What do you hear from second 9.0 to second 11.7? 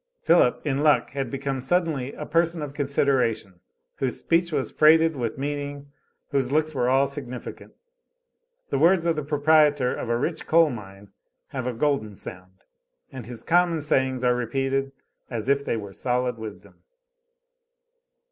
of the proprietor of a rich coal mine have